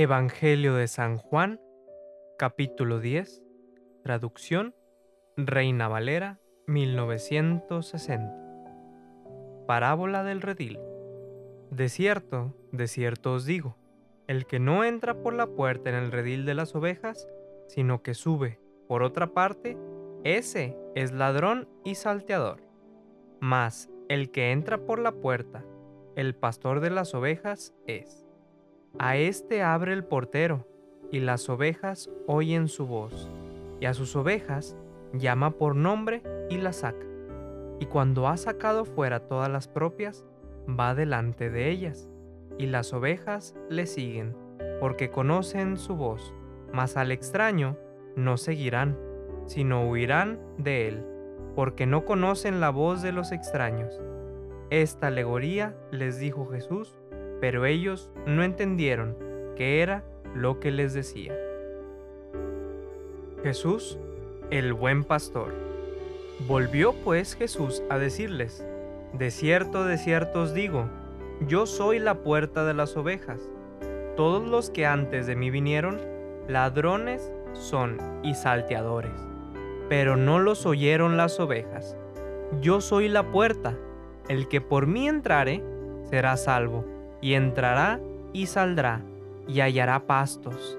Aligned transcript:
Evangelio 0.00 0.76
de 0.76 0.86
San 0.86 1.18
Juan, 1.18 1.60
capítulo 2.38 3.00
10, 3.00 3.42
traducción 4.04 4.76
Reina 5.36 5.88
Valera 5.88 6.38
1960. 6.68 8.32
Parábola 9.66 10.22
del 10.22 10.40
redil. 10.40 10.78
De 11.72 11.88
cierto, 11.88 12.54
de 12.70 12.86
cierto 12.86 13.32
os 13.32 13.44
digo, 13.44 13.76
el 14.28 14.46
que 14.46 14.60
no 14.60 14.84
entra 14.84 15.20
por 15.20 15.34
la 15.34 15.48
puerta 15.48 15.90
en 15.90 15.96
el 15.96 16.12
redil 16.12 16.44
de 16.44 16.54
las 16.54 16.76
ovejas, 16.76 17.26
sino 17.66 18.04
que 18.04 18.14
sube 18.14 18.60
por 18.86 19.02
otra 19.02 19.34
parte, 19.34 19.76
ese 20.22 20.78
es 20.94 21.10
ladrón 21.10 21.68
y 21.84 21.96
salteador. 21.96 22.62
Mas 23.40 23.90
el 24.08 24.30
que 24.30 24.52
entra 24.52 24.78
por 24.78 25.00
la 25.00 25.10
puerta, 25.10 25.64
el 26.14 26.36
pastor 26.36 26.78
de 26.78 26.90
las 26.90 27.16
ovejas 27.16 27.74
es. 27.88 28.27
A 28.96 29.16
éste 29.16 29.62
abre 29.62 29.92
el 29.92 30.04
portero, 30.04 30.66
y 31.10 31.20
las 31.20 31.48
ovejas 31.48 32.10
oyen 32.26 32.68
su 32.68 32.86
voz, 32.86 33.30
y 33.80 33.86
a 33.86 33.94
sus 33.94 34.16
ovejas 34.16 34.76
llama 35.12 35.52
por 35.52 35.76
nombre 35.76 36.22
y 36.48 36.58
las 36.58 36.76
saca. 36.76 37.06
Y 37.80 37.86
cuando 37.86 38.28
ha 38.28 38.36
sacado 38.36 38.84
fuera 38.84 39.20
todas 39.20 39.50
las 39.50 39.68
propias, 39.68 40.24
va 40.68 40.94
delante 40.94 41.50
de 41.50 41.70
ellas, 41.70 42.10
y 42.58 42.66
las 42.66 42.92
ovejas 42.92 43.54
le 43.68 43.86
siguen, 43.86 44.36
porque 44.80 45.10
conocen 45.10 45.76
su 45.76 45.94
voz, 45.94 46.34
mas 46.72 46.96
al 46.96 47.12
extraño 47.12 47.76
no 48.16 48.36
seguirán, 48.36 48.98
sino 49.46 49.88
huirán 49.88 50.40
de 50.56 50.88
él, 50.88 51.06
porque 51.54 51.86
no 51.86 52.04
conocen 52.04 52.60
la 52.60 52.70
voz 52.70 53.02
de 53.02 53.12
los 53.12 53.32
extraños. 53.32 54.00
Esta 54.70 55.06
alegoría 55.06 55.76
les 55.90 56.18
dijo 56.18 56.46
Jesús 56.46 56.98
pero 57.40 57.66
ellos 57.66 58.10
no 58.26 58.42
entendieron 58.42 59.16
qué 59.56 59.82
era 59.82 60.04
lo 60.34 60.60
que 60.60 60.70
les 60.70 60.94
decía. 60.94 61.34
Jesús, 63.42 63.98
el 64.50 64.72
buen 64.72 65.04
pastor. 65.04 65.54
Volvió 66.46 66.92
pues 66.92 67.34
Jesús 67.34 67.82
a 67.90 67.98
decirles, 67.98 68.64
De 69.12 69.30
cierto, 69.30 69.84
de 69.84 69.98
cierto 69.98 70.42
os 70.42 70.54
digo, 70.54 70.88
yo 71.46 71.66
soy 71.66 71.98
la 71.98 72.22
puerta 72.22 72.64
de 72.64 72.74
las 72.74 72.96
ovejas. 72.96 73.48
Todos 74.16 74.46
los 74.46 74.70
que 74.70 74.86
antes 74.86 75.26
de 75.26 75.36
mí 75.36 75.50
vinieron, 75.50 76.00
ladrones 76.48 77.32
son 77.52 77.98
y 78.22 78.34
salteadores, 78.34 79.12
pero 79.88 80.16
no 80.16 80.40
los 80.40 80.66
oyeron 80.66 81.16
las 81.16 81.38
ovejas. 81.40 81.96
Yo 82.60 82.80
soy 82.80 83.08
la 83.08 83.30
puerta, 83.30 83.76
el 84.28 84.48
que 84.48 84.60
por 84.60 84.86
mí 84.86 85.08
entrare, 85.08 85.62
será 86.10 86.36
salvo 86.36 86.84
y 87.20 87.34
entrará 87.34 88.00
y 88.32 88.46
saldrá, 88.46 89.02
y 89.46 89.60
hallará 89.60 90.06
pastos. 90.06 90.78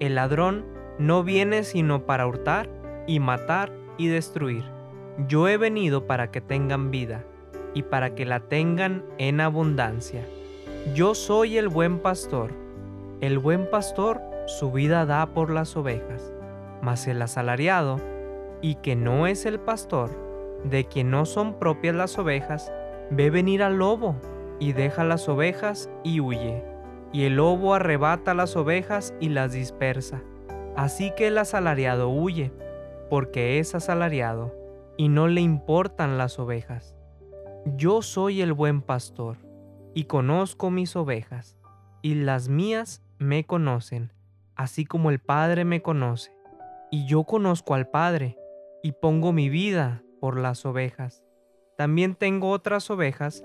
El 0.00 0.16
ladrón 0.16 0.64
no 0.98 1.22
viene 1.22 1.64
sino 1.64 2.06
para 2.06 2.26
hurtar 2.26 2.68
y 3.06 3.20
matar 3.20 3.72
y 3.98 4.08
destruir. 4.08 4.64
Yo 5.28 5.48
he 5.48 5.56
venido 5.56 6.06
para 6.06 6.30
que 6.30 6.40
tengan 6.40 6.90
vida, 6.90 7.24
y 7.74 7.82
para 7.82 8.14
que 8.14 8.24
la 8.24 8.40
tengan 8.40 9.04
en 9.18 9.40
abundancia. 9.40 10.24
Yo 10.94 11.14
soy 11.14 11.58
el 11.58 11.68
buen 11.68 11.98
pastor. 11.98 12.50
El 13.20 13.38
buen 13.38 13.68
pastor 13.70 14.20
su 14.46 14.72
vida 14.72 15.04
da 15.04 15.26
por 15.26 15.50
las 15.50 15.76
ovejas, 15.76 16.32
mas 16.80 17.06
el 17.06 17.20
asalariado, 17.20 18.00
y 18.62 18.76
que 18.76 18.96
no 18.96 19.26
es 19.26 19.44
el 19.44 19.60
pastor, 19.60 20.10
de 20.64 20.86
quien 20.86 21.10
no 21.10 21.26
son 21.26 21.58
propias 21.58 21.94
las 21.94 22.18
ovejas, 22.18 22.72
ve 23.10 23.28
venir 23.28 23.62
al 23.62 23.76
lobo 23.76 24.16
y 24.58 24.72
deja 24.72 25.04
las 25.04 25.28
ovejas 25.28 25.90
y 26.02 26.20
huye. 26.20 26.64
Y 27.12 27.24
el 27.24 27.36
lobo 27.36 27.74
arrebata 27.74 28.34
las 28.34 28.56
ovejas 28.56 29.14
y 29.20 29.28
las 29.28 29.52
dispersa. 29.52 30.22
Así 30.76 31.12
que 31.16 31.28
el 31.28 31.38
asalariado 31.38 32.08
huye, 32.08 32.52
porque 33.08 33.58
es 33.58 33.74
asalariado, 33.74 34.54
y 34.96 35.08
no 35.08 35.28
le 35.28 35.40
importan 35.40 36.18
las 36.18 36.38
ovejas. 36.38 36.94
Yo 37.76 38.02
soy 38.02 38.42
el 38.42 38.52
buen 38.52 38.82
pastor, 38.82 39.38
y 39.94 40.04
conozco 40.04 40.70
mis 40.70 40.96
ovejas, 40.96 41.56
y 42.02 42.14
las 42.14 42.48
mías 42.48 43.02
me 43.18 43.44
conocen, 43.44 44.12
así 44.54 44.84
como 44.84 45.10
el 45.10 45.18
Padre 45.18 45.64
me 45.64 45.80
conoce. 45.80 46.36
Y 46.90 47.06
yo 47.06 47.24
conozco 47.24 47.74
al 47.74 47.88
Padre, 47.88 48.36
y 48.82 48.92
pongo 48.92 49.32
mi 49.32 49.48
vida 49.48 50.02
por 50.20 50.38
las 50.38 50.66
ovejas. 50.66 51.24
También 51.76 52.14
tengo 52.14 52.50
otras 52.50 52.90
ovejas 52.90 53.44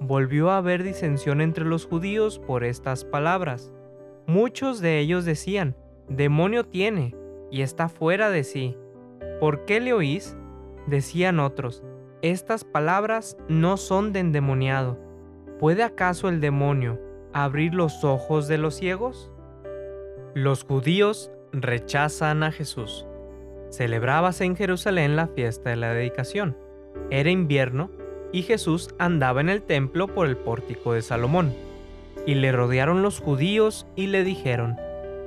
volvió 0.00 0.50
a 0.50 0.58
haber 0.58 0.82
disensión 0.82 1.40
entre 1.40 1.64
los 1.64 1.86
judíos 1.86 2.38
por 2.38 2.64
estas 2.64 3.04
palabras. 3.04 3.72
Muchos 4.26 4.80
de 4.80 4.98
ellos 4.98 5.24
decían, 5.24 5.76
demonio 6.08 6.64
tiene 6.64 7.14
y 7.50 7.62
está 7.62 7.88
fuera 7.88 8.30
de 8.30 8.44
sí. 8.44 8.76
¿Por 9.40 9.64
qué 9.64 9.80
le 9.80 9.92
oís? 9.92 10.36
Decían 10.86 11.40
otros, 11.40 11.82
estas 12.22 12.64
palabras 12.64 13.36
no 13.48 13.76
son 13.76 14.12
de 14.12 14.20
endemoniado. 14.20 14.98
¿Puede 15.58 15.82
acaso 15.82 16.28
el 16.28 16.40
demonio 16.40 17.00
abrir 17.32 17.74
los 17.74 18.04
ojos 18.04 18.48
de 18.48 18.58
los 18.58 18.74
ciegos? 18.74 19.30
Los 20.34 20.64
judíos 20.64 21.30
rechazan 21.52 22.42
a 22.42 22.52
Jesús. 22.52 23.06
Celebrábase 23.70 24.44
en 24.44 24.56
Jerusalén 24.56 25.16
la 25.16 25.26
fiesta 25.26 25.70
de 25.70 25.76
la 25.76 25.92
dedicación. 25.92 26.56
Era 27.10 27.30
invierno 27.30 27.90
y 28.32 28.42
Jesús 28.42 28.94
andaba 28.98 29.40
en 29.40 29.48
el 29.48 29.62
templo 29.62 30.06
por 30.08 30.26
el 30.26 30.36
pórtico 30.36 30.92
de 30.92 31.02
Salomón. 31.02 31.54
Y 32.26 32.34
le 32.34 32.52
rodearon 32.52 33.02
los 33.02 33.20
judíos 33.20 33.86
y 33.96 34.08
le 34.08 34.24
dijeron, 34.24 34.76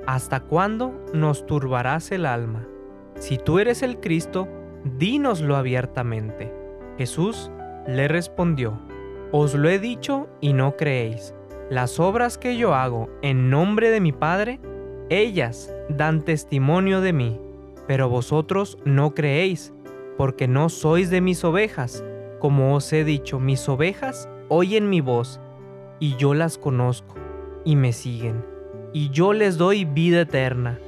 ¿Hasta 0.05 0.41
cuándo 0.41 0.93
nos 1.13 1.45
turbarás 1.45 2.11
el 2.11 2.25
alma? 2.25 2.67
Si 3.15 3.37
tú 3.37 3.59
eres 3.59 3.81
el 3.81 3.99
Cristo, 3.99 4.47
dínoslo 4.97 5.55
abiertamente. 5.55 6.53
Jesús 6.97 7.51
le 7.87 8.07
respondió, 8.07 8.79
Os 9.31 9.55
lo 9.55 9.69
he 9.69 9.79
dicho 9.79 10.27
y 10.41 10.53
no 10.53 10.75
creéis. 10.75 11.33
Las 11.69 11.99
obras 11.99 12.37
que 12.37 12.57
yo 12.57 12.75
hago 12.75 13.09
en 13.21 13.49
nombre 13.49 13.89
de 13.89 14.01
mi 14.01 14.11
Padre, 14.11 14.59
ellas 15.09 15.73
dan 15.89 16.23
testimonio 16.23 17.01
de 17.01 17.13
mí, 17.13 17.39
pero 17.87 18.09
vosotros 18.09 18.77
no 18.85 19.15
creéis, 19.15 19.73
porque 20.17 20.47
no 20.47 20.69
sois 20.69 21.09
de 21.09 21.21
mis 21.21 21.43
ovejas 21.43 22.03
como 22.41 22.73
os 22.73 22.91
he 22.91 23.03
dicho, 23.03 23.39
mis 23.39 23.69
ovejas 23.69 24.27
oyen 24.49 24.89
mi 24.89 24.99
voz, 24.99 25.39
y 25.99 26.15
yo 26.15 26.33
las 26.33 26.57
conozco, 26.57 27.13
y 27.63 27.75
me 27.75 27.93
siguen, 27.93 28.43
y 28.93 29.11
yo 29.11 29.31
les 29.31 29.59
doy 29.59 29.85
vida 29.85 30.21
eterna, 30.21 30.79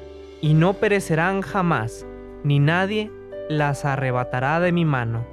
y 0.41 0.55
no 0.55 0.73
perecerán 0.73 1.41
jamás, 1.41 2.07
ni 2.43 2.57
nadie 2.57 3.11
las 3.49 3.85
arrebatará 3.85 4.59
de 4.59 4.71
mi 4.71 4.83
mano. 4.83 5.27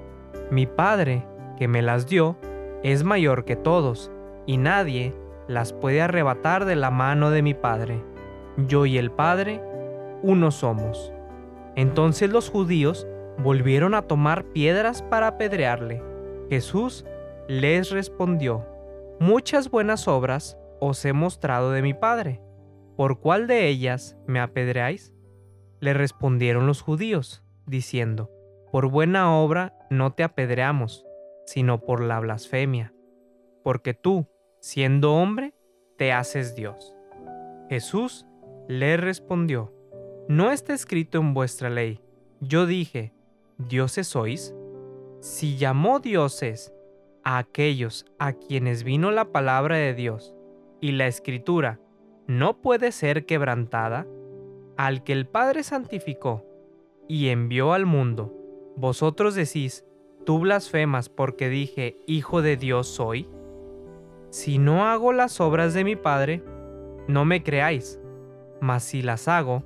Mi 0.51 0.67
Padre, 0.67 1.27
que 1.59 1.69
me 1.69 1.81
las 1.81 2.07
dio, 2.07 2.37
es 2.83 3.03
mayor 3.03 3.47
que 3.47 3.57
todos, 3.57 4.11
y 4.45 4.59
nadie 4.59 5.15
las 5.49 5.73
puede 5.73 6.03
arrebatar 6.03 6.67
de 6.67 6.77
la 6.77 6.91
mano 6.91 7.31
de 7.31 7.41
mi 7.41 7.55
Padre. 7.55 8.05
Yo 8.69 8.85
y 8.85 8.99
el 8.99 9.11
Padre, 9.11 9.63
uno 10.23 10.51
somos. 10.51 11.15
Entonces 11.77 12.29
los 12.29 12.51
judíos 12.51 13.07
volvieron 13.39 13.95
a 13.95 14.03
tomar 14.03 14.45
piedras 14.45 15.01
para 15.01 15.29
apedrearle. 15.29 16.10
Jesús 16.51 17.07
les 17.47 17.91
respondió, 17.91 18.67
Muchas 19.21 19.71
buenas 19.71 20.09
obras 20.09 20.59
os 20.81 21.05
he 21.05 21.13
mostrado 21.13 21.71
de 21.71 21.81
mi 21.81 21.95
Padre. 21.95 22.43
¿Por 22.97 23.21
cuál 23.21 23.47
de 23.47 23.69
ellas 23.69 24.17
me 24.27 24.41
apedreáis? 24.41 25.15
Le 25.79 25.95
respondieron 25.95 26.67
los 26.67 26.83
judíos, 26.83 27.45
diciendo, 27.67 28.31
Por 28.73 28.91
buena 28.91 29.37
obra 29.37 29.79
no 29.91 30.13
te 30.13 30.25
apedreamos, 30.25 31.07
sino 31.47 31.81
por 31.83 32.03
la 32.03 32.19
blasfemia, 32.19 32.93
porque 33.63 33.95
tú, 33.95 34.27
siendo 34.61 35.15
hombre, 35.15 35.55
te 35.99 36.13
haces 36.13 36.57
Dios. 36.57 36.95
Jesús 37.69 38.27
le 38.67 38.97
respondió, 38.97 39.73
¿no 40.29 40.51
está 40.51 40.75
escrito 40.75 41.19
en 41.19 41.33
vuestra 41.33 41.71
ley? 41.71 42.01
Yo 42.41 42.67
dije, 42.67 43.13
¿dioses 43.59 44.09
sois? 44.09 44.53
Si 45.21 45.57
llamó 45.59 46.01
dioses 46.01 46.73
a 47.25 47.37
aquellos 47.37 48.07
a 48.19 48.33
quienes 48.33 48.85
vino 48.85 49.11
la 49.11 49.27
palabra 49.27 49.77
de 49.77 49.95
Dios 49.95 50.35
y 50.81 50.93
la 50.93 51.07
escritura 51.07 51.79
no 52.27 52.63
puede 52.63 52.91
ser 52.91 53.27
quebrantada, 53.27 54.07
al 54.79 55.05
que 55.05 55.13
el 55.13 55.27
Padre 55.27 55.63
santificó 55.63 56.47
y 57.07 57.29
envió 57.29 57.75
al 57.75 57.85
mundo, 57.85 58.35
vosotros 58.77 59.35
decís, 59.35 59.85
tú 60.25 60.39
blasfemas 60.39 61.11
porque 61.11 61.51
dije, 61.51 61.99
Hijo 62.07 62.41
de 62.41 62.57
Dios 62.57 62.87
soy? 62.87 63.29
Si 64.31 64.57
no 64.57 64.87
hago 64.87 65.13
las 65.13 65.41
obras 65.41 65.75
de 65.75 65.85
mi 65.85 65.97
Padre, 65.97 66.43
no 67.09 67.27
me 67.27 67.43
creáis, 67.43 68.01
mas 68.61 68.85
si 68.85 69.03
las 69.03 69.29
hago, 69.29 69.65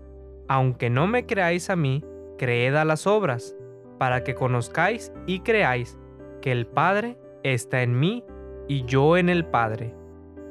aunque 0.48 0.90
no 0.90 1.06
me 1.06 1.26
creáis 1.26 1.70
a 1.70 1.76
mí, 1.76 2.02
creed 2.38 2.74
a 2.74 2.84
las 2.84 3.06
obras, 3.06 3.54
para 3.98 4.24
que 4.24 4.34
conozcáis 4.34 5.12
y 5.26 5.40
creáis 5.40 5.98
que 6.40 6.52
el 6.52 6.66
Padre 6.66 7.16
está 7.42 7.82
en 7.82 7.98
mí 7.98 8.24
y 8.68 8.84
yo 8.84 9.16
en 9.16 9.28
el 9.28 9.44
Padre. 9.44 9.94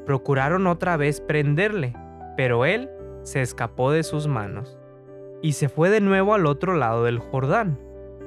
Procuraron 0.06 0.68
otra 0.68 0.98
vez 0.98 1.22
prenderle, 1.22 1.94
pero 2.36 2.66
él 2.66 2.90
se 3.24 3.42
escapó 3.42 3.92
de 3.92 4.04
sus 4.04 4.28
manos 4.28 4.78
y 5.42 5.54
se 5.54 5.70
fue 5.70 5.90
de 5.90 6.02
nuevo 6.02 6.34
al 6.34 6.46
otro 6.46 6.76
lado 6.76 7.04
del 7.04 7.20
Jordán, 7.20 7.78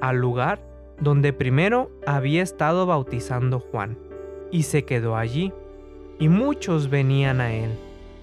al 0.00 0.18
lugar 0.18 0.60
donde 1.00 1.32
primero 1.32 1.90
había 2.06 2.42
estado 2.42 2.86
bautizando 2.86 3.58
Juan, 3.58 3.98
y 4.50 4.64
se 4.64 4.84
quedó 4.84 5.16
allí. 5.16 5.52
Y 6.18 6.28
muchos 6.28 6.88
venían 6.88 7.40
a 7.40 7.52
él 7.52 7.70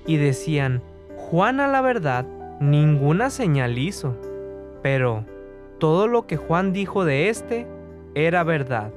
y 0.06 0.18
decían, 0.18 0.82
Juan 1.16 1.60
a 1.60 1.68
la 1.68 1.82
verdad 1.82 2.26
ninguna 2.60 3.30
señal 3.30 3.78
hizo, 3.78 4.16
pero 4.82 5.26
todo 5.84 6.08
lo 6.08 6.28
que 6.28 6.38
Juan 6.38 6.72
dijo 6.72 7.04
de 7.04 7.28
éste 7.28 7.68
era 8.16 8.46
verdad, 8.46 8.94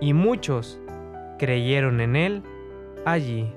y 0.00 0.12
muchos 0.14 0.80
creyeron 1.36 2.00
en 2.00 2.14
él 2.14 2.42
allí. 3.04 3.52